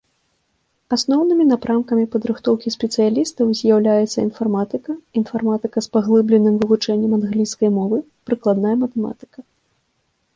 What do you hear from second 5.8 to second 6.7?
з паглыбленым